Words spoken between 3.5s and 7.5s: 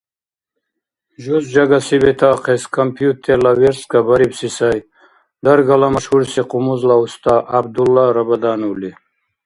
верстка барибси сай даргала машгьурси къумузла уста